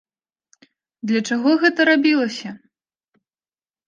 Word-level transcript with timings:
Для 1.11 1.19
чаго 1.29 1.49
гэта 1.63 1.85
рабілася? 1.89 2.49